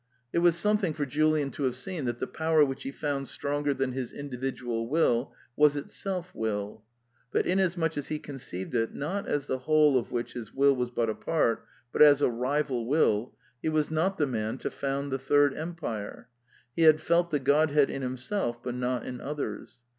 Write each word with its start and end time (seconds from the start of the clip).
It 0.33 0.39
was 0.39 0.55
something 0.57 0.93
for 0.93 1.05
Julian 1.05 1.51
to 1.51 1.65
have 1.65 1.75
seen 1.75 2.05
that 2.05 2.17
the 2.17 2.25
power 2.25 2.65
which 2.65 2.81
he 2.81 2.91
found 2.91 3.27
stronger 3.27 3.71
than 3.71 3.91
his 3.91 4.11
individual 4.11 4.89
will 4.89 5.31
was 5.55 5.75
itself 5.75 6.33
will; 6.33 6.83
but 7.31 7.45
inasmuch 7.45 7.95
as 7.99 8.07
he 8.07 8.17
conceived 8.17 8.73
it, 8.73 8.95
not 8.95 9.27
as 9.27 9.45
the 9.45 9.59
whole 9.59 9.99
of 9.99 10.11
which 10.11 10.33
his 10.33 10.55
will 10.55 10.75
was 10.75 10.89
but 10.89 11.07
a 11.07 11.13
part, 11.13 11.67
but 11.93 12.01
as 12.01 12.19
a 12.19 12.29
rival 12.31 12.87
will, 12.87 13.35
he 13.61 13.69
was 13.69 13.91
not 13.91 14.17
the 14.17 14.25
man 14.25 14.57
to 14.57 14.71
found 14.71 15.11
the 15.11 15.19
third 15.19 15.55
empire. 15.55 16.29
He 16.75 16.81
had 16.81 16.99
felt 16.99 17.29
the 17.29 17.37
godhead 17.37 17.91
in 17.91 18.01
him 18.01 18.17
self, 18.17 18.63
but 18.63 18.73
not 18.73 19.05
in 19.05 19.21
others. 19.21 19.81